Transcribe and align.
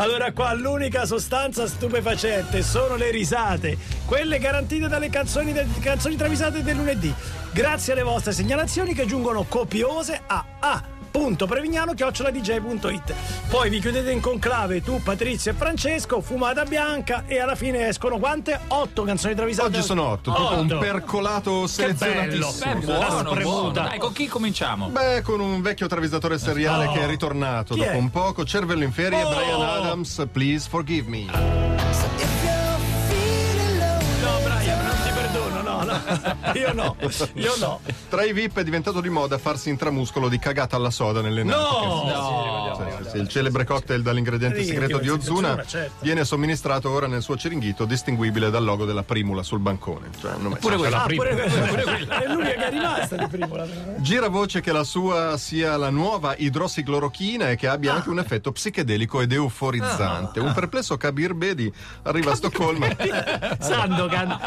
Allora 0.00 0.32
qua 0.32 0.54
l'unica 0.54 1.04
sostanza 1.04 1.66
stupefacente 1.66 2.62
sono 2.62 2.96
le 2.96 3.10
risate, 3.10 3.76
quelle 4.06 4.38
garantite 4.38 4.88
dalle 4.88 5.10
canzoni, 5.10 5.52
del, 5.52 5.68
canzoni 5.78 6.16
travisate 6.16 6.62
del 6.62 6.76
lunedì. 6.76 7.12
Grazie 7.52 7.92
alle 7.92 8.02
vostre 8.02 8.32
segnalazioni 8.32 8.94
che 8.94 9.04
giungono 9.04 9.44
copiose 9.44 10.18
a 10.26 10.42
A 10.58 10.99
www.prevignano.it 11.12 13.14
Poi 13.48 13.68
vi 13.70 13.80
chiudete 13.80 14.10
in 14.12 14.20
conclave 14.20 14.82
tu, 14.82 15.02
Patrizio 15.02 15.50
e 15.50 15.54
Francesco, 15.54 16.20
fumata 16.20 16.64
bianca 16.64 17.24
e 17.26 17.38
alla 17.40 17.54
fine 17.54 17.88
escono 17.88 18.18
quante? 18.18 18.58
Otto 18.68 19.02
canzoni 19.02 19.34
travisate. 19.34 19.68
Oggi 19.68 19.82
sono 19.82 20.08
otto, 20.08 20.32
proprio 20.32 20.60
un 20.60 20.78
percolato 20.78 21.66
selezionatissimo. 21.66 22.74
Beh, 22.80 22.86
buono, 22.86 23.34
buono. 23.34 23.70
Dai, 23.70 23.98
con 23.98 24.12
chi 24.12 24.26
cominciamo? 24.28 24.88
Beh, 24.88 25.22
con 25.22 25.40
un 25.40 25.60
vecchio 25.60 25.86
travisatore 25.86 26.38
seriale 26.38 26.86
No. 26.86 26.92
che 26.92 27.00
è 27.02 27.06
ritornato 27.06 27.74
Chi 27.74 27.80
dopo 27.80 27.92
è? 27.92 27.96
un 27.96 28.10
poco, 28.10 28.44
Cervello 28.44 28.84
in 28.84 28.92
ferie, 28.92 29.22
Oh. 29.22 29.28
Brian 29.30 29.60
Adams, 29.62 30.26
Please 30.32 30.68
Forgive 30.68 31.08
Me. 31.08 32.39
Io 36.54 36.72
no, 36.72 36.96
io 37.34 37.56
no. 37.58 37.80
Tra 38.08 38.24
i 38.24 38.32
VIP 38.32 38.58
è 38.58 38.64
diventato 38.64 39.00
di 39.00 39.08
moda 39.08 39.38
farsi 39.38 39.68
intramuscolo 39.68 40.28
di 40.28 40.38
cagata 40.38 40.76
alla 40.76 40.90
soda 40.90 41.20
nelle 41.20 41.42
natiche. 41.42 41.64
No! 41.64 42.64
Sì, 42.64 42.69
sì, 42.69 42.69
sì, 43.10 43.18
il 43.18 43.28
celebre 43.28 43.64
cocktail 43.64 44.02
dall'ingrediente 44.02 44.62
segreto 44.64 44.98
di 44.98 45.08
Ozuna 45.08 45.62
certo. 45.64 45.94
viene 46.00 46.24
somministrato 46.24 46.90
ora 46.90 47.06
nel 47.06 47.22
suo 47.22 47.36
ciringhito 47.36 47.84
distinguibile 47.84 48.50
dal 48.50 48.64
logo 48.64 48.84
della 48.84 49.02
primula 49.02 49.42
sul 49.42 49.58
bancone. 49.58 50.08
Cioè, 50.18 50.32
Pure 50.60 50.76
quella. 50.76 51.02
Ah, 51.02 51.06
pure 51.06 51.34
quella. 51.34 52.18
È 52.20 52.26
l'unica 52.26 52.54
che 52.54 52.66
è 52.66 52.70
rimasta 52.70 53.16
di 53.16 53.26
prima. 53.26 53.48
Gira 53.98 54.28
voce 54.28 54.60
che 54.60 54.72
la 54.72 54.84
sua 54.84 55.36
sia 55.36 55.76
la 55.76 55.90
nuova 55.90 56.34
idrossiclorochina 56.36 57.50
e 57.50 57.56
che 57.56 57.66
abbia 57.66 57.94
anche 57.94 58.10
un 58.10 58.18
effetto 58.18 58.52
psichedelico 58.52 59.20
ed 59.20 59.32
euforizzante. 59.32 60.40
Un 60.40 60.52
perplesso 60.52 60.96
Kabir 60.96 61.34
Bedi 61.34 61.72
arriva 62.02 62.32
a 62.32 62.34
Stoccolma, 62.34 62.88
Sandokan. 63.58 64.38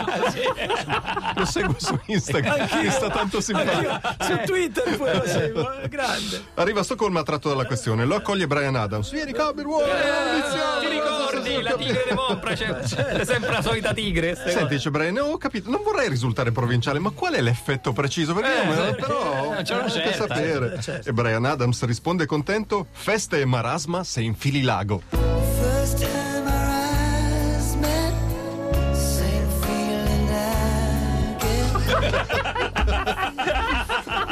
lo 1.36 1.46
seguo 1.46 1.76
su 1.78 2.00
Instagram, 2.06 2.68
mi 2.82 2.90
sta 2.90 3.10
tanto 3.10 3.42
simpatico. 3.42 4.00
Su 4.20 4.40
Twitter 4.46 4.98
pure 4.98 5.18
lo 5.18 5.26
seguo, 5.28 5.72
è 5.74 5.88
grande. 5.88 6.44
Arriva 6.56 6.82
a 6.82 6.84
Stoccolma 6.84 7.20
attratto 7.22 7.50
dalla 7.50 7.66
questione, 7.66 8.06
lo 8.06 8.16
accoglie 8.16 8.48
Brian 8.54 8.76
Adams. 8.76 9.10
Vieni 9.10 9.32
Kabir, 9.32 9.66
vuoi? 9.66 9.84
Ti 9.84 10.88
ricordi 10.88 11.62
la 11.64 11.74
tigre 11.74 12.06
di 12.08 12.14
Mopra? 12.14 12.54
C'è, 12.54 12.80
c'è 12.82 13.26
sempre 13.26 13.52
la 13.52 13.64
solita 13.64 13.94
tigre. 13.96 14.36
Senti, 14.36 14.76
dice 14.76 14.92
Brian, 14.92 15.18
ho 15.18 15.38
capito, 15.38 15.72
non 15.72 15.82
vorrei 15.84 16.08
risultare 16.08 16.52
provinciale, 16.52 17.00
ma 17.00 17.10
qual 17.10 17.34
è 17.34 17.42
l'effetto 17.42 17.94
preciso? 17.94 18.36
Perché 18.36 18.52
io 18.52 18.66
me- 18.66 18.94
però 18.94 19.54
eh, 19.56 19.60
eh, 19.60 19.64
per 19.64 19.66
certo, 19.66 20.12
sapere. 20.12 20.80
certo. 20.82 21.10
E 21.10 21.14
Brian 21.14 21.46
Adams 21.46 21.84
risponde 21.86 22.28
contento: 22.28 22.86
feste 22.92 23.42
e 23.42 23.46
marasma 23.46 24.04
se 24.04 24.22
infili 24.22 24.62
lago. 24.62 25.02
First. 25.10 26.22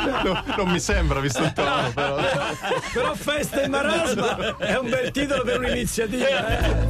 No, 0.23 0.44
non 0.58 0.69
mi 0.69 0.80
sembra, 0.80 1.19
visto 1.19 1.42
il 1.44 1.53
tono, 1.53 1.92
però. 1.94 2.17
Però 2.94 3.14
Festa 3.16 3.62
e 3.62 3.68
Marasma 3.68 4.58
è 4.58 4.78
un 4.78 4.90
bel 4.90 5.12
titolo 5.12 5.44
per 5.44 5.60
un'iniziativa. 5.60 6.60
eh. 6.60 6.90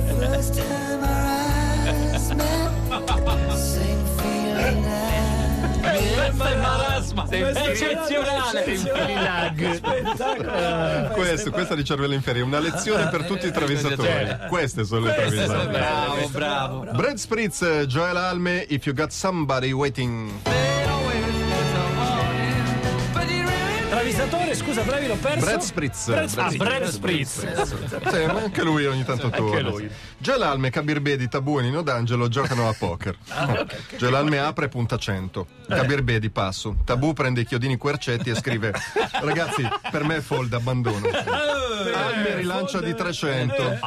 Questo 6.14 6.44
è 6.46 6.56
marasma. 6.56 7.26
Eccezionale. 7.30 8.78
Spettacolo. 9.76 11.14
Questo, 11.14 11.52
questa 11.52 11.76
di 11.76 11.84
cervello 11.84 12.14
in 12.14 12.22
ferie, 12.22 12.42
una 12.42 12.60
lezione 12.60 13.08
per 13.10 13.26
tutti 13.26 13.48
i 13.48 13.52
travisatori. 13.52 14.38
Queste 14.48 14.86
sono 14.86 15.06
le 15.06 15.16
travisate. 15.16 15.68
Bravo, 15.68 16.28
bravo. 16.30 16.86
Brad 16.92 17.18
Spritz, 17.18 17.64
Joel 17.88 18.18
Alme, 18.18 18.66
If 18.70 18.86
You 18.86 18.96
Got 18.96 19.10
Somebody 19.12 19.72
Waiting. 19.72 20.61
Travisatore, 24.52 24.56
scusa, 24.56 24.82
Brevi, 24.84 25.08
l'ho 25.08 25.16
perso. 25.16 25.46
Brad 25.46 25.60
Spritz. 25.62 26.06
Brad 26.08 26.24
Ah, 26.24 26.28
Spritz. 26.28 26.58
Brad 26.58 26.84
Spritz. 26.86 28.12
Sì, 28.12 28.26
ma 28.26 28.42
anche 28.42 28.64
lui 28.64 28.86
ogni 28.86 29.04
tanto 29.04 29.30
torna. 29.30 29.72
Joel 30.18 30.42
Alme, 30.44 30.70
Kabir 30.70 31.00
Bedi, 31.02 31.28
Tabù 31.28 31.60
e 31.60 31.62
Nino 31.64 31.82
D'Angelo 31.82 32.28
giocano 32.28 32.68
a 32.68 32.76
poker. 32.78 33.16
Joel 33.98 34.16
Alme 34.16 34.40
apre 34.40 34.68
punta 34.68 34.98
100. 34.98 35.48
Kabir 35.68 36.04
Bedi 36.04 36.30
passo. 36.30 36.76
Tabù 36.84 37.14
prende 37.14 37.42
i 37.42 37.46
chiodini 37.46 37.78
quercetti 37.78 38.30
e 38.30 38.36
scrive 38.36 38.74
Ragazzi, 39.22 39.68
per 39.90 40.04
me 40.04 40.18
è 40.18 40.22
fold, 40.22 40.54
abbandono. 40.54 41.08
Alme 41.08 42.36
rilancia 42.36 42.80
di 42.82 42.94
300. 42.94 43.80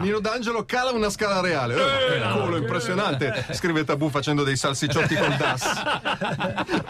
Nino 0.00 0.18
D'Angelo 0.20 0.64
cala 0.64 0.90
una 0.92 1.10
scala 1.10 1.40
reale. 1.40 1.74
Eh, 1.74 2.20
che 2.20 2.28
culo 2.40 2.56
impressionante. 2.56 3.44
Scrive 3.52 3.84
Tabù 3.84 4.08
facendo 4.08 4.42
dei 4.44 4.56
salsicciotti 4.56 5.14
col 5.14 5.34
DAS. 5.36 5.82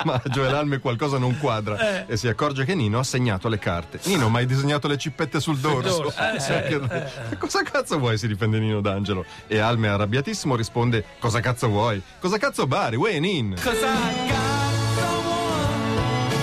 Ma 0.04 0.20
Joel 0.26 0.54
Alme 0.54 0.78
qualcosa 0.78 1.18
non 1.18 1.36
quadra 1.38 2.06
e 2.06 2.16
si 2.16 2.28
accorge 2.28 2.64
che 2.64 2.74
Nino 2.74 2.98
ha 3.00 3.04
segnato 3.16 3.48
le 3.48 3.58
carte. 3.58 3.98
Nino, 4.04 4.28
ma 4.28 4.38
hai 4.38 4.46
disegnato 4.46 4.86
le 4.88 4.98
cippette 4.98 5.40
sul 5.40 5.58
dorso? 5.58 6.12
Che- 6.14 7.36
Cosa 7.38 7.62
cazzo 7.62 7.98
vuoi? 7.98 8.18
si 8.18 8.28
difende 8.28 8.58
Nino 8.58 8.80
D'Angelo. 8.80 9.24
E 9.46 9.58
Alme 9.58 9.88
arrabbiatissimo 9.88 10.54
risponde: 10.54 11.04
Cosa 11.18 11.40
cazzo 11.40 11.68
vuoi? 11.68 12.02
Cosa 12.20 12.36
cazzo 12.38 12.66
bari? 12.66 12.96
Way 12.96 13.16
in. 13.38 13.54
Cosa 13.54 13.92
cazzo 14.28 15.22
vuoi? 15.22 15.44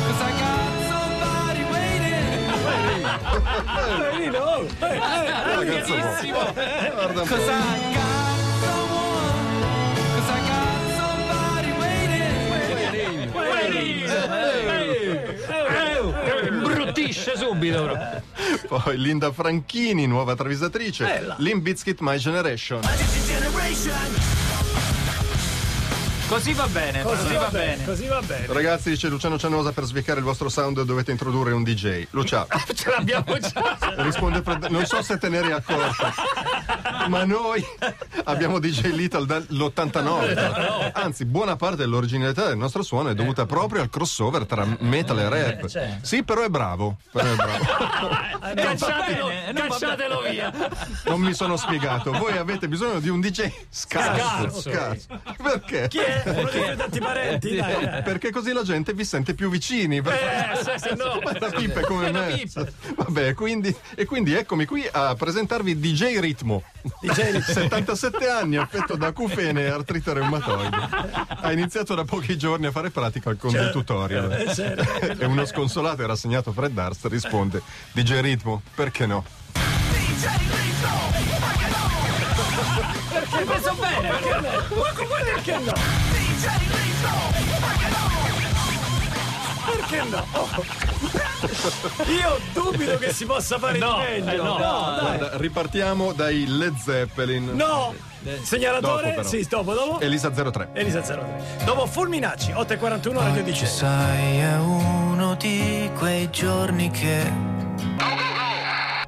Cosa 0.08 0.26
cazzo? 0.26 0.62
Eh, 4.04 4.18
Nino, 4.18 4.44
oh, 4.44 4.66
eh, 4.80 4.96
eh? 6.86 6.92
Guarda 6.92 7.22
un 7.22 7.28
po'. 7.28 7.36
Cosa 7.36 7.58
cazzo 7.94 8.23
Bruttisce 17.14 17.38
subito. 17.38 17.84
bro. 17.84 17.98
Poi 18.82 18.98
Linda 18.98 19.32
Franchini, 19.32 20.08
nuova 20.08 20.36
travisatrice. 20.36 21.06
Bella. 21.06 21.36
Limp 21.38 21.62
Bizkit 21.62 22.00
My 22.00 22.18
Generation. 22.18 22.82
Così 26.26 26.54
va 26.54 26.68
bene, 26.68 27.04
così 27.04 27.34
va 27.36 27.50
bene. 27.50 27.86
Così 27.86 28.08
va 28.08 28.20
bene. 28.22 28.48
Ragazzi, 28.48 28.90
dice 28.90 29.08
Luciano 29.08 29.38
Cianosa, 29.38 29.72
per 29.72 29.84
sviecare 29.84 30.18
il 30.18 30.26
vostro 30.26 30.50
sound 30.50 30.82
dovete 30.82 31.12
introdurre 31.12 31.52
un 31.52 31.62
DJ. 31.64 32.08
Lucia, 32.12 32.48
Ce 32.74 32.90
l'abbiamo 32.90 33.38
già. 33.38 33.78
risponde 33.98 34.42
non 34.70 34.84
so 34.86 35.04
se 35.04 35.20
te 35.20 35.30
ne 35.30 35.38
eri 35.38 35.52
accorto, 35.52 36.12
ma 37.08 37.24
noi 37.26 37.64
abbiamo 38.26 38.60
DJ 38.60 38.92
Little 38.94 39.26
dall'89. 39.26 40.92
Anzi, 40.94 41.26
buona 41.26 41.56
parte 41.56 41.78
dell'originalità 41.78 42.48
del 42.48 42.58
nostro 42.58 42.84
suono 42.84 43.10
è 43.10 43.14
dovuta 43.14 43.46
proprio 43.46 43.82
al 43.82 43.90
crossover 43.90 44.46
tra 44.46 44.66
metal 44.80 45.20
e 45.20 45.30
rap. 45.30 45.68
certo. 45.68 46.06
Sì, 46.06 46.24
però 46.24 46.44
è 46.44 46.50
bravo. 46.50 46.98
Però 47.12 47.32
è 47.32 47.36
bravo. 47.36 47.64
Cacciatelo, 48.56 49.28
non 49.28 49.68
va 49.68 49.78
cacciatelo 49.78 50.22
via. 50.22 50.52
Non 51.06 51.22
mi 51.22 51.34
sono 51.34 51.58
spiegato. 51.58 52.12
Voi 52.12 52.38
avete 52.38 52.68
bisogno 52.68 53.00
di 53.00 53.10
un 53.10 53.20
DJ 53.20 53.52
scarso. 53.70 54.62
Scarso. 54.62 54.62
scarso. 54.62 55.22
Perché? 55.42 55.88
Chi 55.88 56.00
è? 56.00 56.24
Uno 56.26 56.50
dei 56.50 56.62
tuoi 56.62 56.76
tanti 56.76 57.00
parenti, 57.00 57.56
dai. 57.56 58.02
Perché 58.04 58.32
così 58.32 58.52
la 58.54 58.64
gente 58.64 58.94
vi 58.94 59.06
sente 59.06 59.34
più 59.34 59.50
vicini. 59.50 59.98
Eh, 59.98 60.56
se, 60.64 60.78
se 60.78 60.96
no. 60.96 61.20
Ma 61.24 61.32
da 61.32 61.50
pippe 61.50 61.82
come 61.82 62.12
me. 62.12 62.44
Vabbè, 62.96 63.34
quindi, 63.34 63.76
e 63.96 64.06
quindi 64.06 64.34
eccomi 64.34 64.66
qui 64.66 64.88
a 64.92 65.16
presentarvi 65.16 65.80
DJ 65.80 66.20
Ritmo. 66.20 66.53
DJ 67.00 67.40
77 67.40 68.30
anni, 68.30 68.58
affetto 68.58 68.96
da 68.96 69.08
acufene 69.08 69.62
e 69.62 69.70
artrite 69.70 70.14
reumatoide. 70.14 70.78
Ha 71.28 71.52
iniziato 71.52 71.96
da 71.96 72.04
pochi 72.04 72.38
giorni 72.38 72.66
a 72.66 72.72
fare 72.72 72.90
pratica 72.90 73.30
al 73.30 73.38
conto 73.38 73.70
tutorial. 73.72 74.32
E 75.18 75.26
uno 75.26 75.46
sconsolato 75.46 76.02
e 76.04 76.08
rassegnato 76.08 76.52
Fred 76.52 76.74
Darst 76.74 77.06
risponde: 77.06 77.62
DJ 77.94 78.20
Ritmo, 78.20 78.62
perché 78.76 79.06
no? 79.06 79.24
Hai 83.32 83.46
preso 83.46 83.74
bene, 83.80 84.08
perché 84.10 84.40
no? 84.40 84.52
Perché 85.34 85.58
no? 85.58 85.74
Perché 89.66 90.04
no? 90.10 90.26
Io 92.20 92.40
dubito 92.54 92.98
che 92.98 93.14
si 93.14 93.26
possa 93.26 93.58
fare 93.58 93.78
No, 93.78 93.98
di 93.98 94.22
meglio. 94.22 94.32
eh, 94.32 94.36
no. 94.36 94.44
no, 94.44 94.58
dai. 94.58 95.00
Guarda, 95.18 95.38
ripartiamo 95.38 96.14
dai 96.14 96.46
Led 96.48 96.76
Zeppelin. 96.78 97.52
No! 97.54 97.94
Segnalatore? 98.42 99.16
Dopo, 99.16 99.28
sì, 99.28 99.46
dopo, 99.50 99.74
dopo. 99.74 100.00
Elisa 100.00 100.30
03. 100.30 100.70
Elisa 100.74 101.02
03. 101.02 101.64
Dopo 101.66 101.86
Fulminacci, 101.86 102.52
8.41 102.52 103.14
Radio 103.14 103.44
16. 103.44 103.66
Sai, 103.66 104.38
è 104.38 104.58
uno 104.58 105.36
di 105.36 105.90
quei 105.98 106.30
giorni 106.30 106.90
che 106.90 107.32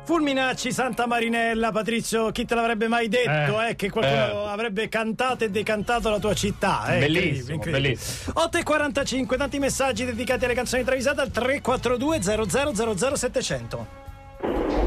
Fulminacci, 0.06 0.72
Santa 0.72 1.08
Marinella, 1.08 1.72
Patrizio, 1.72 2.30
chi 2.32 2.46
te 2.46 2.54
l'avrebbe 2.54 2.88
mai 2.88 3.08
detto 3.08 3.60
eh, 3.62 3.76
che 3.76 3.90
qualcuno 3.90 4.46
avrebbe 4.46 4.88
cantato 4.88 5.44
e 5.44 5.50
decantato 5.50 6.12
la 6.12 6.20
tua 6.20 6.34
città? 6.36 6.96
Eh, 6.96 7.00
Bellissimo, 7.00 7.56
incredibile, 7.56 7.98
incredibile. 7.98 8.64
8.45, 8.64 9.38
tanti 9.38 9.58
messaggi 9.58 10.06
dedicati 10.06 10.46
alle 10.46 10.54
canzoni 10.54 10.84
travisate 10.84 11.22
al 11.22 11.32
342 11.32 12.22
00 12.22 12.96
00 12.96 13.16
700. 13.16 13.88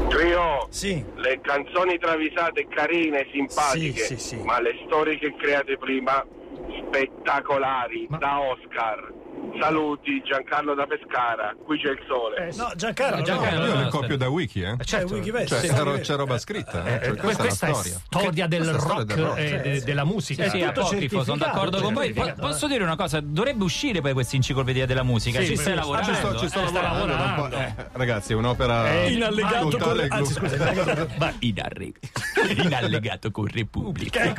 Trio, 0.07 0.67
Sì. 0.69 1.03
le 1.15 1.39
canzoni 1.41 1.97
travisate 1.99 2.65
carine, 2.69 3.27
simpatiche, 3.31 4.01
Sì, 4.03 4.17
sì, 4.17 4.27
sì. 4.27 4.35
ma 4.37 4.59
le 4.61 4.71
storie 4.85 5.17
che 5.19 5.35
create 5.35 5.77
prima 5.77 6.25
spettacolari 6.87 8.07
da 8.17 8.39
Oscar. 8.39 9.13
Saluti 9.59 10.21
Giancarlo 10.23 10.73
da 10.73 10.85
Pescara, 10.85 11.53
qui 11.65 11.77
c'è 11.79 11.89
il 11.89 11.99
sole. 12.07 12.49
No, 12.55 12.71
Giancarlo, 12.75 13.21
Giancarlo, 13.23 13.59
no. 13.59 13.65
Io 13.67 13.73
no, 13.73 13.81
le 13.83 13.89
copio 13.89 14.15
da 14.17 14.29
wiki, 14.29 14.61
eh. 14.61 14.75
C'è 14.77 15.03
Wikipedia. 15.03 15.47
Cioè, 15.47 15.99
c'è, 15.99 16.15
roba 16.15 16.37
scritta. 16.37 16.85
eh. 16.85 16.89
Cioè, 16.89 17.09
Que- 17.09 17.17
questa, 17.19 17.43
questa 17.43 17.67
è 17.67 17.73
storia. 17.73 17.99
storia 18.05 18.47
del 18.47 18.59
Questa 18.61 18.77
è 18.77 18.79
storia 18.79 18.95
rock, 19.03 19.13
del 19.15 19.25
rock. 19.25 19.39
e 19.39 19.59
de- 19.61 19.81
della 19.83 20.03
musica. 20.05 20.47
Sì, 20.49 20.61
apocrifo, 20.61 21.23
sono 21.23 21.37
d'accordo 21.37 21.81
con 21.81 21.93
voi. 21.93 22.13
Po- 22.13 22.33
posso 22.39 22.67
dire 22.67 22.83
una 22.83 22.95
cosa? 22.95 23.19
Dovrebbe 23.21 23.63
uscire 23.65 23.99
poi 24.01 24.13
questa 24.13 24.35
enciclopedia 24.37 24.85
della 24.85 25.03
musica. 25.03 25.39
Sì, 25.41 25.47
ci 25.47 25.55
stai 25.57 25.73
sì, 25.73 25.79
lavorando? 25.79 26.07
Ci 26.09 26.15
sto, 26.15 26.37
ci 26.37 26.47
sto 26.47 26.61
Eh, 26.63 26.67
stai 26.67 26.81
lavorando 26.81 27.43
un. 27.43 27.53
Eh, 27.53 27.75
ragazzi, 27.91 28.31
è 28.31 28.35
un'opera 28.35 29.03
In 29.07 29.23
allegato 29.23 29.77
con... 29.77 30.05
Anzi, 30.07 30.33
scusa. 30.33 31.07
Ma 31.17 31.33
in, 31.39 31.59
arre- 31.59 31.91
in 32.63 32.73
allegato 32.73 33.29
con 33.31 33.45
Repubblica. 33.47 34.23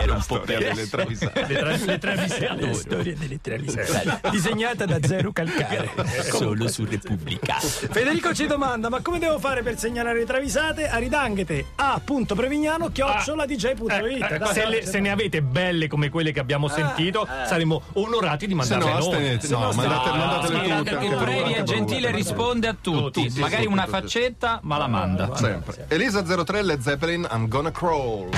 Ero 0.00 0.14
un 0.14 0.24
po' 0.26 0.40
travisate. 0.40 1.46
Le, 1.48 1.58
tra- 1.58 1.76
le 1.84 1.98
travisate. 1.98 2.79
La 2.88 2.94
storia 2.96 3.14
delle 3.16 3.40
travisate. 3.40 4.20
Disegnata 4.30 4.84
da 4.86 4.98
Zero 5.06 5.32
Calcare. 5.32 5.90
Solo 6.30 6.68
su 6.68 6.84
Repubblica. 6.84 7.54
Federico 7.60 8.34
ci 8.34 8.46
domanda: 8.46 8.88
ma 8.88 9.00
come 9.00 9.18
devo 9.18 9.38
fare 9.38 9.62
per 9.62 9.78
segnalare 9.78 10.18
le 10.20 10.24
travisate? 10.26 10.88
Aridanghete 10.88 11.66
a.prevignano 11.76 12.88
chiocciola 12.90 13.46
dj.it. 13.46 13.90
Eh, 14.30 14.38
Dai, 14.38 14.52
se, 14.54 14.66
le- 14.66 14.86
se 14.86 14.98
ne 15.00 15.10
avete 15.10 15.42
belle 15.42 15.88
come 15.88 16.08
quelle 16.08 16.32
che 16.32 16.40
abbiamo 16.40 16.68
sentito, 16.68 17.26
saremo 17.46 17.82
onorati 17.94 18.46
di 18.46 18.52
Se 18.62 18.74
mandarle 18.76 18.84
no, 18.84 18.98
noi. 18.98 19.08
astenete. 19.08 19.48
No, 19.48 19.58
mandate- 19.72 20.10
mandatele 20.10 20.64
Sì, 20.64 20.70
tutte. 20.76 20.90
anche 20.90 21.06
il 21.06 21.16
Previ 21.16 21.52
è 21.52 21.62
gentile 21.62 22.10
risponde 22.10 22.68
a 22.68 22.76
tutti. 22.80 23.28
Tutti, 23.28 23.40
Magari 23.40 23.66
una 23.66 23.86
faccetta, 23.86 24.60
ma 24.62 24.76
la 24.78 24.86
manda. 24.86 25.34
Sempre. 25.36 25.86
Elisa 25.88 26.22
03 26.22 26.62
Led 26.62 26.80
Zeppelin, 26.80 27.26
I'm 27.30 27.48
gonna 27.48 27.70
crawl. 27.70 28.28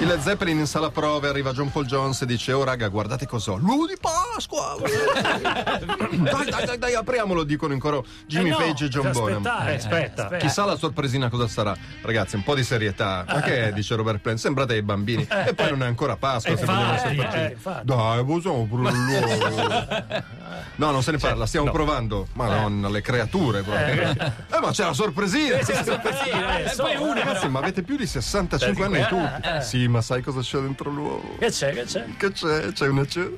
Il 0.00 0.18
Zeppelin 0.22 0.58
in 0.58 0.66
sala 0.66 0.90
prove 0.90 1.28
arriva 1.28 1.52
John 1.52 1.70
Paul 1.70 1.84
Jones 1.84 2.22
e 2.22 2.26
dice: 2.26 2.52
Oh 2.52 2.64
raga, 2.64 2.88
guardate 2.88 3.26
cos'ho. 3.26 3.56
L'uovo 3.56 3.86
di 3.86 3.96
Pasqua! 4.00 4.76
dai, 4.80 6.48
dai, 6.48 6.64
dai, 6.64 6.78
dai, 6.78 6.94
apriamolo, 6.94 7.44
dicono 7.44 7.74
in 7.74 7.78
coro 7.78 8.06
Jimmy 8.26 8.48
Eh 8.48 8.50
no, 8.50 8.56
Page 8.56 8.84
e 8.86 8.88
John 8.88 9.12
Bonham. 9.12 9.44
Eh, 9.44 9.74
aspetta. 9.74 10.36
Chissà 10.38 10.64
la 10.64 10.76
sorpresina 10.76 11.28
cosa 11.28 11.46
sarà. 11.48 11.76
Ragazzi, 12.00 12.36
un 12.36 12.42
po' 12.42 12.54
di 12.54 12.64
serietà. 12.64 13.26
Ma 13.28 13.42
che 13.42 13.68
è, 13.68 13.72
dice 13.72 13.94
Robert 13.94 14.20
Plant? 14.20 14.38
Sembrate 14.38 14.72
dei 14.72 14.82
bambini. 14.82 15.26
E 15.28 15.52
poi 15.52 15.68
non 15.68 15.82
è 15.82 15.86
ancora 15.86 16.16
Pasqua. 16.16 16.56
se 16.56 16.64
vogliamo 16.64 16.92
infatti, 16.92 17.36
eh, 17.36 17.50
infatti. 17.50 17.84
Dai, 17.84 18.24
possiamo 18.24 18.66
pure 18.66 18.90
l'uovo. 18.90 20.38
No, 20.76 20.90
non 20.90 21.02
se 21.02 21.10
ne 21.12 21.18
parla, 21.18 21.46
stiamo 21.46 21.66
no. 21.66 21.72
provando. 21.72 22.26
Madonna, 22.34 22.88
le 22.88 23.00
creature 23.00 23.62
proprio. 23.62 24.10
Eh, 24.10 24.60
ma 24.60 24.70
c'è 24.70 24.84
la 24.84 24.92
sorpresina! 24.92 25.58
E 25.58 26.72
poi 26.76 26.96
una. 26.96 27.14
Ragazzi, 27.22 27.48
ma 27.48 27.58
avete 27.58 27.82
più 27.82 27.96
di 27.96 28.06
65 28.06 28.84
anni 28.84 29.06
tutti. 29.06 29.62
Sì, 29.62 29.88
ma 29.88 30.00
sai 30.02 30.22
cosa 30.22 30.40
c'è 30.40 30.58
dentro 30.58 30.90
l'uovo? 30.90 31.36
Che 31.38 31.50
c'è, 31.50 31.72
che 31.72 31.84
c'è? 31.84 32.04
Che 32.16 32.32
c'è? 32.32 32.72
C'è 32.72 32.86
una 32.88 33.06
cer- 33.06 33.36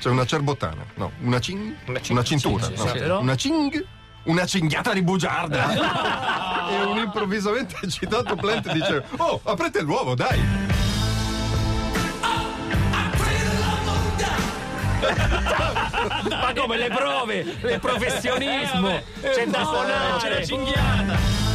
C'è 0.00 0.08
una 0.08 0.24
cerbottana. 0.26 0.84
No, 0.94 1.12
una 1.22 1.38
cing. 1.40 1.74
Una 1.86 2.00
cing- 2.00 2.10
Una 2.18 2.24
cintura. 2.24 2.64
sì, 2.64 2.72
no. 2.76 2.86
sì, 2.86 2.98
però- 2.98 3.20
Una 3.20 3.34
cing. 3.34 3.86
Una 4.24 4.44
cinghiata 4.44 4.92
di 4.92 5.00
bugiarda. 5.02 6.68
e 6.68 6.82
un 6.82 6.98
improvvisamente 6.98 7.76
eccitato 7.82 8.34
Plant 8.36 8.70
dice: 8.72 9.04
Oh, 9.16 9.40
aprite 9.44 9.80
l'uovo, 9.80 10.14
dai! 10.14 10.38
Ma 15.00 16.52
come 16.56 16.76
le 16.76 16.88
prove, 16.88 17.38
il 17.38 17.78
professionismo, 17.80 19.00
c'è 19.20 19.46
da 19.46 19.64
suonare. 19.64 20.38
la 20.38 20.44
cinghiata. 20.44 21.46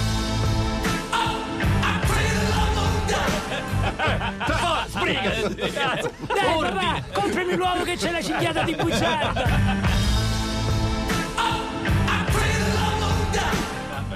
Dai, 5.03 6.57
papà, 6.59 7.03
comprami 7.13 7.55
l'uovo 7.55 7.83
che 7.83 7.95
c'è 7.95 8.11
la 8.11 8.21
cinghiata 8.21 8.63
di 8.63 8.75
bugiarda. 8.75 9.92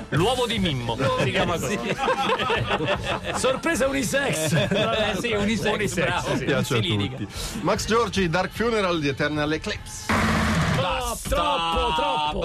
L'uovo 0.10 0.46
di 0.48 0.58
Mimmo. 0.60 0.98
Si 1.20 1.32
chiama 1.32 1.58
così. 1.60 1.78
Sorpresa 3.36 3.88
unisex. 3.88 4.54
Eh 4.54 5.16
sì, 5.20 5.32
unisex, 5.34 5.74
Unisex, 5.74 6.06
bravo. 6.06 6.36
sì. 6.38 6.46
Piace 6.46 6.82
Si 6.82 6.92
a 6.92 6.96
tutti. 6.96 7.28
Max 7.62 7.86
Giorgi, 7.88 8.30
Dark 8.30 8.52
Funeral 8.54 9.00
di 9.00 9.08
Eternal 9.10 9.52
Eclipse. 9.52 10.06
troppo, 11.28 11.94
troppo. 11.96 12.40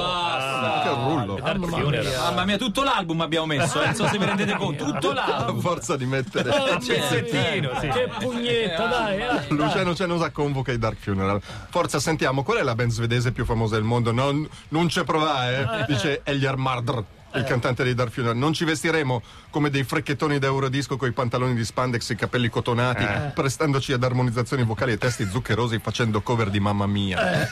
Che 0.83 0.89
rullo. 0.89 1.39
Mamma 1.41 2.45
mia, 2.45 2.57
tutto 2.57 2.83
l'album 2.83 3.21
abbiamo 3.21 3.47
messo, 3.47 3.81
eh, 3.81 3.87
non 3.87 3.95
so 3.95 4.09
se 4.09 4.19
vi 4.19 4.25
rendete 4.25 4.57
conto, 4.57 4.85
tutto 4.85 5.11
A 5.11 5.15
l'album. 5.15 5.61
forza 5.61 5.97
di 5.97 6.07
mettere. 6.07 6.51
Pezzettino, 6.51 7.71
sì. 7.79 7.89
Che 7.89 8.11
pugnetta, 8.19 8.87
dai. 8.87 9.21
eh. 9.21 9.47
Luciano 9.51 9.95
Cenosa 9.95 10.31
convoca 10.31 10.73
i 10.73 10.79
Dark 10.79 10.97
Funeral. 10.99 11.41
Forza, 11.71 12.01
sentiamo, 12.01 12.43
qual 12.43 12.59
è 12.59 12.63
la 12.63 12.75
band 12.75 12.91
svedese 12.91 13.31
più 13.33 13.45
famosa 13.45 13.77
del 13.77 13.85
mondo? 13.85 14.11
Non, 14.13 14.49
non 14.69 14.89
c'è 14.89 15.05
prova, 15.05 15.51
eh? 15.51 15.85
Dice 15.87 16.23
Eljar 16.25 16.57
Mardr. 16.57 17.05
Il 17.35 17.45
cantante 17.45 17.83
dei 17.85 17.95
Dark 17.95 18.11
Funeral. 18.13 18.37
Non 18.37 18.53
ci 18.53 18.65
vestiremo 18.65 19.23
come 19.51 19.71
dei 19.71 19.85
frecchettoni 19.85 20.39
da 20.39 20.47
Eurodisco 20.49 20.97
con 20.97 21.09
i 21.09 21.13
pantaloni 21.13 21.55
di 21.55 21.65
spandex 21.65 22.11
e 22.11 22.13
i 22.15 22.17
capelli 22.17 22.49
cotonati, 22.49 23.05
prestandoci 23.35 23.93
ad 23.93 24.03
armonizzazioni 24.05 24.65
vocali 24.65 24.93
e 24.93 24.99
testi 24.99 25.27
zuccherosi 25.29 25.79
facendo 25.79 26.21
cover 26.23 26.51
di 26.51 26.61
Mamma 26.61 26.87
Mia. 26.87 27.49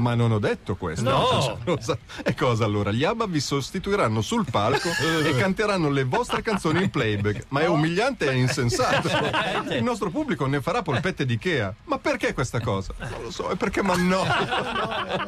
Ma 0.00 0.14
non 0.14 0.32
ho 0.32 0.38
detto 0.38 0.76
questo. 0.76 1.08
No. 1.08 1.58
Cosa- 1.64 1.98
E 2.22 2.34
cosa 2.34 2.64
allora? 2.64 2.90
Gli 2.92 3.04
ABBA 3.04 3.26
vi 3.26 3.40
sostituiranno 3.40 4.20
sul 4.22 4.44
palco 4.50 4.88
e 5.24 5.34
canteranno 5.36 5.90
le 5.90 6.04
vostre 6.04 6.42
canzoni 6.42 6.82
in 6.84 6.90
playback. 6.90 7.44
Ma 7.48 7.60
è 7.60 7.66
umiliante 7.68 8.28
e 8.30 8.34
insensato. 8.36 9.08
Il 9.70 9.82
nostro 9.82 10.10
pubblico 10.10 10.46
ne 10.46 10.60
farà 10.60 10.82
polpette 10.82 11.24
di 11.26 11.34
Ikea. 11.34 11.74
Ma 11.84 11.98
perché 11.98 12.32
questa 12.34 12.60
cosa? 12.60 12.92
Non 12.98 13.22
lo 13.22 13.30
so, 13.30 13.48
è 13.50 13.56
perché 13.56 13.82
ma 13.82 13.94
no. 13.96 14.24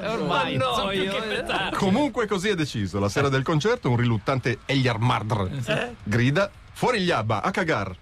Ormai, 0.06 0.56
più 0.90 1.08
che 1.10 1.20
pensare. 1.20 1.76
Comunque 1.76 2.26
così 2.26 2.48
è 2.48 2.54
deciso. 2.54 2.98
La 2.98 3.08
sera 3.08 3.28
del 3.28 3.42
concerto 3.50 3.90
un 3.90 3.96
riluttante 3.96 4.60
Eljar 4.64 5.00
Mardr 5.00 5.96
grida 6.04 6.48
fuori 6.72 7.00
gli 7.00 7.10
ABBA, 7.10 7.42
a 7.42 7.50
cagar. 7.50 7.96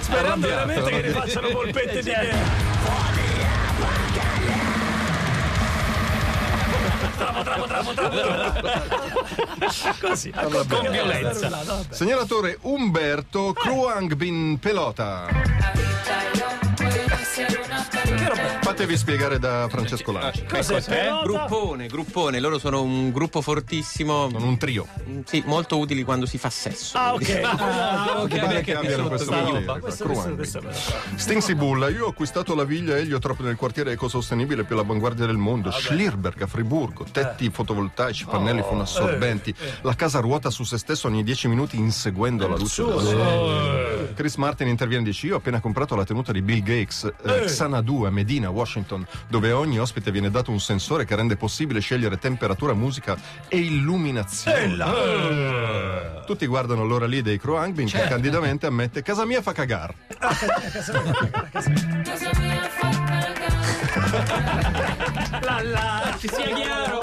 Sperando 0.00 0.48
veramente 0.48 0.90
che 0.90 1.00
ne 1.00 1.08
facciano 1.10 1.48
polpette 1.50 2.02
di 2.02 2.10
me. 2.10 2.34
Così, 10.00 10.32
Con 10.32 10.90
violenza. 10.90 11.84
Segnalatore 11.90 12.58
Umberto 12.62 13.52
Kruangbin 13.52 14.58
Pelota. 14.58 15.26
Fatevi 18.60 18.96
spiegare 18.96 19.38
da 19.38 19.68
Francesco 19.70 20.10
Lanci. 20.12 20.44
Cos'è? 20.44 20.82
Pelota? 20.82 21.22
Gruppone, 21.24 21.86
gruppone, 21.86 22.40
loro 22.40 22.58
sono 22.58 22.82
un 22.82 23.12
gruppo 23.12 23.40
fortissimo, 23.40 24.28
Sono 24.30 24.46
un 24.46 24.58
trio. 24.58 24.86
mm, 25.08 25.20
sì, 25.24 25.42
molto 25.46 25.78
utili 25.78 26.02
quando 26.02 26.26
si 26.26 26.36
fa 26.38 26.50
sesso. 26.50 26.96
Ah, 26.98 27.14
ok. 27.14 27.40
Ah, 27.44 28.14
Ok, 28.16 28.32
Mi 28.32 28.38
pare 28.40 28.58
abbiamo 28.58 28.60
che 28.62 28.74
abbiano 28.74 29.08
questo 29.08 29.32
potere. 29.32 30.72
Stinsi 31.16 31.54
Bulla, 31.54 31.88
io 31.88 32.06
ho 32.06 32.08
acquistato 32.10 32.54
la 32.54 32.64
villa 32.64 32.96
Eliotrop 32.96 33.40
nel 33.40 33.56
quartiere 33.56 33.92
ecosostenibile 33.92 34.64
più 34.64 34.74
all'avanguardia 34.74 35.26
del 35.26 35.36
mondo, 35.36 35.70
Schlierberg 35.70 36.42
a 36.42 36.46
Friburgo, 36.46 37.04
tetti 37.10 37.48
fotovoltaici, 37.50 38.24
pannelli 38.26 38.62
fonassorbenti, 38.62 39.54
la 39.82 39.94
casa 39.94 40.20
ruota 40.20 40.50
su 40.50 40.64
se 40.64 40.78
stesso 40.78 41.06
ogni 41.06 41.22
10 41.22 41.48
minuti 41.48 41.76
inseguendo 41.76 42.48
la 42.48 42.56
luce. 42.56 42.82
Chris 44.14 44.36
Martin 44.36 44.68
interviene 44.68 45.02
e 45.04 45.06
dice 45.06 45.26
io 45.26 45.34
ho 45.34 45.38
appena 45.38 45.60
comprato 45.60 45.94
la 45.94 46.04
tenuta 46.04 46.32
di 46.32 46.42
Bill 46.42 46.62
Gates, 46.62 47.04
eh, 47.24 47.48
Xanadu 47.76 48.04
a 48.04 48.10
Medina, 48.10 48.48
Washington, 48.48 49.06
dove 49.28 49.50
a 49.50 49.58
ogni 49.58 49.78
ospite 49.78 50.10
viene 50.10 50.30
dato 50.30 50.50
un 50.50 50.60
sensore 50.60 51.04
che 51.04 51.14
rende 51.14 51.36
possibile 51.36 51.80
scegliere 51.80 52.16
temperatura, 52.18 52.72
musica 52.72 53.18
e 53.48 53.58
illuminazione. 53.58 54.84
Tutti 56.24 56.46
guardano 56.46 56.84
l'ora 56.84 57.06
lì 57.06 57.20
dei 57.20 57.38
Croangbin 57.38 57.88
che 57.88 58.06
candidamente 58.08 58.64
ammette 58.66 59.02
casa 59.02 59.26
mia 59.26 59.42
fa 59.42 59.52
cagar. 59.52 59.94
La, 65.42 65.62
la, 65.62 66.16
ci 66.18 66.28
sia 66.28 66.54
chiaro. 66.54 67.00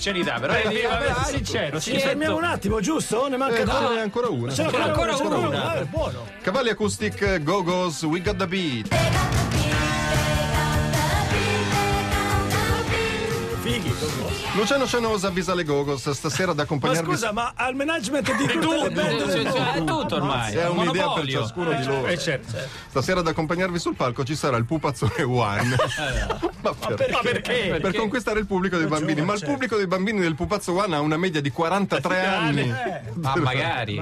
Sincerità, 0.00 0.38
però. 0.38 0.52
Vedi, 0.52 0.74
io- 0.76 0.88
vabbè, 0.88 1.12
sincero, 1.24 1.80
Ci 1.80 1.98
fermiamo 1.98 2.36
un 2.36 2.44
attimo, 2.44 2.80
giusto? 2.80 3.28
Ne 3.28 3.36
manca 3.36 3.56
Eh, 3.58 3.60
ancora 3.62 3.88
ce 3.88 3.94
n'è 3.94 4.00
ancora 4.00 4.28
una. 4.28 4.52
C'è 4.52 4.62
ancora, 4.64 4.84
ancora 4.84 5.36
una. 5.36 5.74
È 5.74 5.84
buono. 5.84 6.26
Cavalli 6.42 6.68
Acoustic 6.70 7.42
Go-Go's 7.42 8.02
We 8.02 8.20
Got 8.20 8.36
the 8.36 8.46
Beat. 8.46 9.35
Luciano 14.54 14.86
Cianosa 14.86 15.28
avvisa 15.28 15.54
le 15.54 15.64
Gogos 15.64 16.10
stasera 16.10 16.52
ad 16.52 16.56
Ma 16.56 16.62
accompagnarvi. 16.62 17.12
scusa, 17.12 17.32
ma 17.32 17.52
al 17.54 17.74
management 17.74 18.34
di 18.36 18.46
tutte 18.46 18.82
le 18.82 18.90
band 18.90 19.30
Cioè, 19.30 19.50
cioè, 19.50 19.72
è 19.72 19.84
tutto 19.84 20.14
ormai. 20.16 20.54
è 20.54 20.68
un 20.68 20.78
un'idea 20.78 21.12
per 21.12 21.28
ciascuno 21.28 21.72
di 21.72 21.84
loro. 21.84 22.06
Eh, 22.06 22.18
certo. 22.18 22.56
Stasera 22.88 23.20
ad 23.20 23.28
accompagnarvi 23.28 23.78
sul 23.78 23.94
palco 23.94 24.24
ci 24.24 24.34
sarà 24.34 24.56
il 24.56 24.64
pupazzone 24.64 25.22
One. 25.22 25.76
ma 26.62 26.74
perché? 26.74 27.12
Ma 27.12 27.18
perché? 27.20 27.78
Per 27.80 27.94
conquistare 27.94 28.40
il 28.40 28.46
pubblico 28.46 28.78
dei 28.78 28.86
bambini. 28.86 29.22
Ma 29.22 29.32
il 29.32 29.38
certo. 29.38 29.52
pubblico 29.52 29.76
dei 29.76 29.86
bambini 29.86 30.20
del 30.20 30.34
pupazzo 30.34 30.74
One 30.74 30.96
ha 30.96 31.00
una 31.00 31.16
media 31.16 31.40
di 31.40 31.50
43 31.50 32.24
anni. 32.24 32.74
Ma 33.14 33.34
magari. 33.36 34.00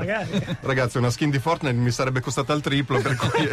Ragazzi, 0.60 0.98
una 0.98 1.10
skin 1.10 1.30
di 1.30 1.38
Fortnite 1.38 1.74
mi 1.74 1.90
sarebbe 1.90 2.20
costata 2.20 2.52
il 2.52 2.60
triplo, 2.60 3.00
per 3.00 3.16
cui. 3.16 3.48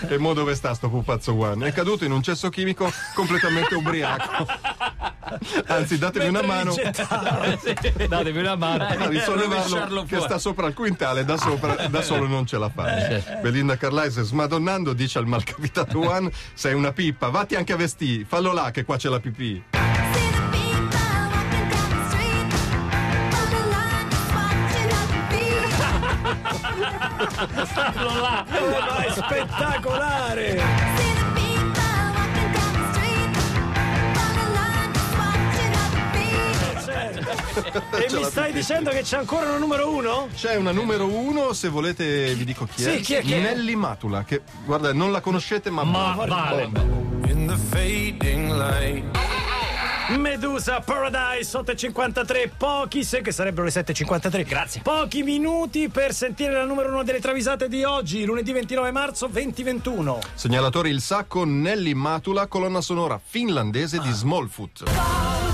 E 0.08 0.18
mo 0.18 0.32
dove 0.32 0.54
sta 0.54 0.74
sto 0.74 0.90
pupazzo 0.90 1.34
One? 1.34 1.68
È 1.68 1.72
caduto 1.72 2.04
in 2.04 2.12
un 2.12 2.22
cesso 2.22 2.48
chimico 2.48 2.90
completamente 3.14 3.74
ubriaco. 3.74 4.09
Anzi, 5.66 5.98
datemi 5.98 6.28
una 6.28 6.42
mano 6.42 6.74
Datemi 8.08 8.38
una 8.38 8.56
mano. 8.56 8.84
a 8.84 9.06
risollevarlo 9.06 9.44
rovesciarlo 9.44 10.04
che 10.04 10.20
sta 10.20 10.38
sopra 10.38 10.66
il 10.66 10.74
quintale, 10.74 11.24
da 11.24 11.36
sopra, 11.36 11.86
da 11.86 12.02
solo 12.02 12.26
non 12.26 12.46
ce 12.46 12.58
la 12.58 12.68
fa. 12.68 13.38
Belinda 13.40 13.76
Carlisle 13.76 14.22
smadonnando 14.22 14.92
dice 14.92 15.18
al 15.18 15.26
malcapitato 15.26 16.00
One: 16.10 16.30
Sei 16.54 16.74
una 16.74 16.92
pippa, 16.92 17.28
vatti 17.28 17.54
anche 17.54 17.72
a 17.72 17.76
vestì, 17.76 18.24
fallo 18.24 18.52
là 18.52 18.70
che 18.70 18.84
qua 18.84 18.96
c'è 18.96 19.08
la 19.08 19.20
pipì. 19.20 19.62
Ma 28.20 28.44
è 29.04 29.10
spettacolare! 29.10 31.09
E 37.92 38.06
mi 38.14 38.24
stai 38.24 38.52
dicendo 38.52 38.90
che 38.90 39.02
c'è 39.02 39.18
ancora 39.18 39.46
una 39.48 39.58
numero 39.58 39.92
uno? 39.92 40.28
C'è 40.34 40.56
una 40.56 40.70
numero 40.72 41.06
uno, 41.06 41.52
se 41.52 41.68
volete 41.68 42.34
vi 42.34 42.44
dico 42.44 42.66
chi 42.72 42.84
è. 42.84 42.96
Sì, 42.96 43.00
chi 43.02 43.14
è, 43.14 43.20
chi 43.22 43.32
è? 43.34 43.40
Nelly 43.40 43.74
Matula, 43.74 44.24
che 44.24 44.42
guarda, 44.64 44.92
non 44.92 45.10
la 45.12 45.20
conoscete, 45.20 45.70
ma, 45.70 45.82
Ma 45.84 46.14
vale. 46.14 46.70
In 47.26 47.46
the 47.46 47.56
fading 47.56 48.52
light. 48.52 49.18
Medusa 50.10 50.80
Paradise 50.80 51.56
8.53 51.56 52.50
pochi 52.56 53.04
se 53.04 53.20
che 53.20 53.30
sarebbero 53.30 53.62
le 53.64 53.70
7.53 53.70 54.44
Grazie. 54.44 54.80
pochi 54.82 55.22
minuti 55.22 55.88
per 55.88 56.12
sentire 56.12 56.52
la 56.52 56.64
numero 56.64 56.88
uno 56.88 57.04
delle 57.04 57.20
travisate 57.20 57.68
di 57.68 57.84
oggi 57.84 58.24
lunedì 58.24 58.50
29 58.50 58.90
marzo 58.90 59.28
2021 59.28 60.18
Segnalatori 60.34 60.90
il 60.90 61.00
sacco 61.00 61.44
Nelly 61.44 61.92
Matula, 61.92 62.48
colonna 62.48 62.80
sonora 62.80 63.20
finlandese 63.24 63.98
Ah. 63.98 64.02
di 64.02 64.10
Smallfoot. 64.10 65.49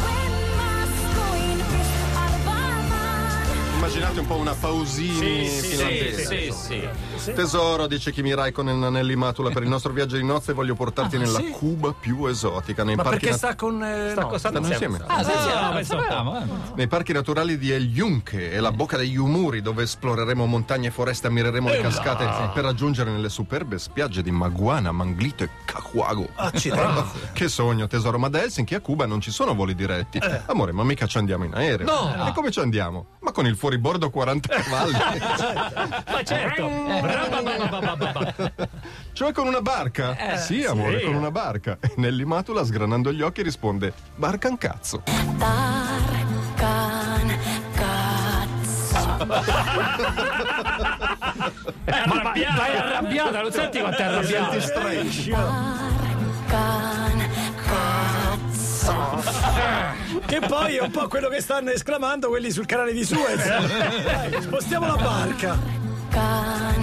Immaginate 3.86 4.18
un 4.18 4.26
po' 4.26 4.34
una 4.34 4.52
pausini 4.52 5.46
Sì, 5.46 5.68
finlandese. 5.68 6.50
sì, 6.50 6.88
sì. 7.16 7.32
Tesoro, 7.32 7.86
dice 7.86 8.10
Kimi 8.10 8.34
Raikkonen 8.34 8.80
Nelly 8.80 9.14
Matula, 9.14 9.50
per 9.50 9.62
il 9.62 9.68
nostro 9.68 9.92
viaggio 9.92 10.16
di 10.16 10.24
nozze 10.24 10.52
voglio 10.54 10.74
portarti 10.74 11.16
nella 11.18 11.38
Ah, 11.38 11.42
sì? 11.42 11.50
Cuba 11.50 11.92
più 11.92 12.26
esotica, 12.26 12.82
nei 12.82 12.96
ma 12.96 13.04
parchi, 13.04 13.18
perché 13.26 13.30
nat- 13.30 13.38
sta 13.38 13.54
con 13.54 13.80
eh, 13.84 14.12
no. 14.14 14.36
stanno 14.38 14.58
insieme. 14.66 14.98
Ah, 15.06 15.22
sì, 15.22 15.30
sì, 15.30 15.48
Ah, 15.48 15.68
no, 15.68 15.74
pensavo- 15.76 16.02
sapevamo, 16.02 16.36
eh. 16.40 16.44
Nei 16.74 16.88
parchi 16.88 17.12
naturali 17.12 17.56
di 17.58 17.70
El 17.70 17.84
Yunque 17.84 18.50
e 18.50 18.58
la 18.58 18.72
bocca 18.72 18.96
degli 18.96 19.16
Umuri, 19.16 19.62
dove 19.62 19.84
esploreremo 19.84 20.44
montagne 20.46 20.88
e 20.88 20.90
foreste, 20.90 21.28
ammireremo 21.28 21.68
le 21.68 21.80
cascate 21.80 22.50
per 22.52 22.64
raggiungere 22.64 23.12
nelle 23.12 23.28
superbe 23.28 23.78
spiagge 23.78 24.20
di 24.20 24.32
Maguana, 24.32 24.90
Manglito 24.90 25.44
e 25.44 25.48
Cahuago. 25.64 26.28
Accidenti. 26.34 27.04
che 27.32 27.46
sogno, 27.48 27.86
tesoro, 27.86 28.18
ma 28.18 28.28
da 28.28 28.42
Helsinki 28.42 28.74
a 28.74 28.80
Cuba 28.80 29.06
non 29.06 29.20
ci 29.20 29.30
sono 29.30 29.54
voli 29.54 29.76
diretti. 29.76 30.18
Amore, 30.46 30.72
ma 30.72 30.82
mica 30.82 31.06
ci 31.06 31.18
andiamo 31.18 31.44
in 31.44 31.54
aereo. 31.54 31.86
No. 31.86 32.26
E 32.28 32.32
come 32.32 32.50
ci 32.50 32.58
andiamo? 32.58 33.14
Ma 33.26 33.32
con 33.32 33.44
il 33.44 33.56
fuoribordo 33.56 34.08
40 34.08 34.54
cavalli. 34.62 34.92
Ma 34.92 36.22
certo. 36.22 36.70
cioè 39.12 39.32
con 39.32 39.48
una 39.48 39.60
barca? 39.60 40.36
sì, 40.36 40.62
amore, 40.62 41.02
con 41.02 41.16
una 41.16 41.32
barca. 41.32 41.76
E 41.80 41.94
Nelly 41.96 42.22
Matula, 42.22 42.62
sgranando 42.62 43.12
gli 43.12 43.22
occhi, 43.22 43.42
risponde: 43.42 43.92
Barca 44.14 44.48
un 44.48 44.58
cazzo. 44.58 45.02
Tarkan 45.36 47.36
cazzo. 47.74 49.24
Ma 49.26 49.42
ma 52.22 52.32
è 52.32 52.76
arrabbiata, 52.76 53.42
non 53.42 53.50
senti 53.50 53.80
quanto 53.80 53.98
è 53.98 54.04
arrabbiata? 54.04 54.56
Tarkan 54.56 56.05
cazzo. 58.86 60.20
che 60.26 60.40
poi 60.40 60.76
è 60.76 60.82
un 60.82 60.90
po' 60.90 61.08
quello 61.08 61.28
che 61.28 61.40
stanno 61.40 61.70
esclamando 61.70 62.28
quelli 62.28 62.50
sul 62.50 62.66
canale 62.66 62.92
di 62.92 63.04
Suez 63.04 63.42
Dai, 64.04 64.42
spostiamo 64.42 64.86
la 64.86 64.96
barca 64.96 65.56
cazzo. 66.10 66.74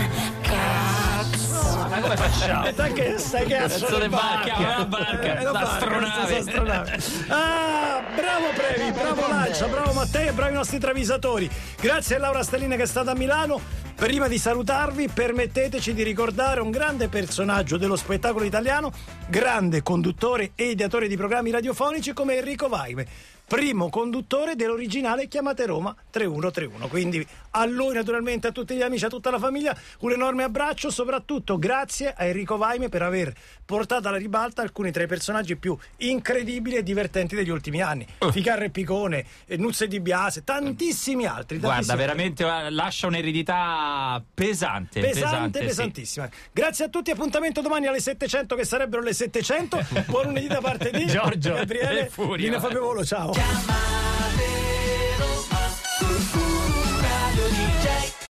Ma 1.89 1.99
come 1.99 2.17
facciamo? 2.17 2.65
e 2.65 2.73
te 2.73 2.93
che 2.93 3.17
stai 3.17 3.45
che 3.45 3.55
Cazzo 3.57 3.99
di 3.99 4.07
barca, 4.09 4.55
una 4.57 4.85
barca, 4.85 5.39
Eh, 5.39 5.43
barca, 5.43 5.59
astronave. 5.69 6.99
Ah, 7.29 8.01
bravo 8.15 8.45
Previ, 8.55 8.91
bravo 8.91 9.27
Lancia, 9.27 9.67
bravo 9.67 9.93
Matteo 9.93 10.29
e 10.29 10.33
bravi 10.33 10.51
i 10.51 10.55
nostri 10.55 10.79
travisatori. 10.79 11.49
Grazie 11.79 12.15
a 12.17 12.19
Laura 12.19 12.43
Stellina 12.43 12.75
che 12.75 12.83
è 12.83 12.87
stata 12.87 13.11
a 13.11 13.15
Milano. 13.15 13.59
Prima 13.95 14.27
di 14.27 14.37
salutarvi, 14.37 15.07
permetteteci 15.07 15.93
di 15.93 16.03
ricordare 16.03 16.59
un 16.59 16.71
grande 16.71 17.07
personaggio 17.07 17.77
dello 17.77 17.95
spettacolo 17.95 18.43
italiano, 18.43 18.91
grande 19.27 19.81
conduttore 19.81 20.51
e 20.55 20.71
ideatore 20.71 21.07
di 21.07 21.15
programmi 21.15 21.51
radiofonici 21.51 22.11
come 22.11 22.37
Enrico 22.37 22.67
Vaime, 22.67 23.07
primo 23.53 23.89
conduttore 23.89 24.55
dell'originale 24.55 25.27
Chiamate 25.27 25.67
Roma 25.67 25.95
3131. 26.09 26.87
Quindi 26.87 27.23
a 27.51 27.65
lui, 27.65 27.93
naturalmente, 27.93 28.47
a 28.47 28.51
tutti 28.51 28.73
gli 28.73 28.81
amici, 28.81 29.05
a 29.05 29.09
tutta 29.09 29.29
la 29.29 29.37
famiglia, 29.37 29.77
un 29.99 30.11
enorme 30.11 30.41
abbraccio, 30.41 30.89
soprattutto 30.89 31.59
grazie 31.59 32.15
a 32.17 32.23
Enrico 32.23 32.57
Vaime 32.57 32.89
per 32.89 33.03
aver 33.03 33.31
portato 33.63 34.07
alla 34.07 34.17
ribalta 34.17 34.63
alcuni 34.63 34.91
tra 34.91 35.03
i 35.03 35.07
personaggi 35.07 35.55
più 35.55 35.77
incredibili 35.97 36.77
e 36.77 36.83
divertenti 36.83 37.35
degli 37.35 37.51
ultimi 37.51 37.79
anni. 37.83 38.07
Ficarra 38.31 38.63
e 38.63 38.71
Picone, 38.71 39.23
eh, 39.45 39.57
Nuzze 39.57 39.87
di 39.87 39.99
Biase, 39.99 40.43
tantissimi 40.43 41.27
altri. 41.27 41.59
Guarda, 41.59 41.75
tantissimi 41.75 41.97
veramente 41.99 42.43
eh, 42.43 42.71
lascia 42.71 43.05
un'eredità 43.05 44.19
pesante. 44.33 44.99
Pesante, 44.99 45.59
sì. 45.59 45.65
pesantissima. 45.67 46.27
Grazie 46.51 46.85
a 46.85 46.89
tutti, 46.89 47.11
appuntamento 47.11 47.61
domani 47.61 47.85
alle 47.85 47.99
700 47.99 48.55
che 48.55 48.65
sarebbero 48.65 49.03
le 49.03 49.13
700. 49.13 49.85
Buon 50.09 50.25
lunedì 50.25 50.47
da 50.47 50.59
parte 50.59 50.89
di 50.89 51.05
Giorgio 51.05 51.53
Gabriele 51.53 52.07
e 52.07 52.09
Furio. 52.09 52.47
Lina 52.47 52.59
Fabio 52.59 52.81
Volo, 52.81 53.05
ciao. 53.05 53.42
Chiama 53.43 54.12